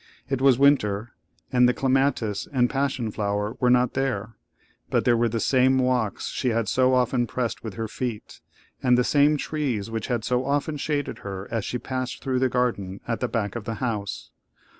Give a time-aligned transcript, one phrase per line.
[0.29, 1.13] It was winter,
[1.51, 4.33] and the clematis and passion flower were not there;
[4.89, 8.41] but there were the same walks she had so often pressed with her feet,
[8.81, 12.49] and the same trees which had so often shaded her as she passed through the
[12.49, 14.31] garden at the back of the house.